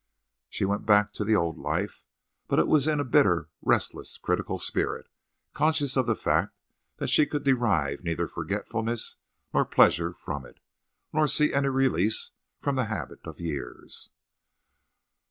[0.49, 2.03] She went back to the old life.
[2.47, 5.05] But it was in a bitter, restless, critical spirit,
[5.53, 6.57] conscious of the fact
[6.97, 9.17] that she could derive neither forgetfulness
[9.53, 10.59] nor pleasure from it,
[11.13, 14.09] nor see any release from the habit of years.